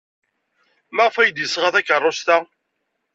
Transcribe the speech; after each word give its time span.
Maɣef 0.95 1.15
ay 1.17 1.29
d-yesɣa 1.31 1.69
takeṛṛust-a? 1.75 2.37